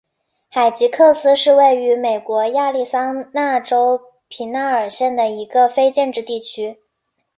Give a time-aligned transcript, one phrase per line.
[0.49, 6.79] 海吉克斯是位于美国亚利桑那州皮纳尔县的一个非建制地区。